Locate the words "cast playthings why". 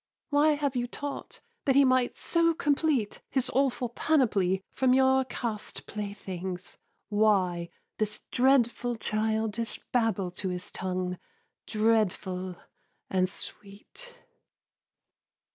5.25-7.69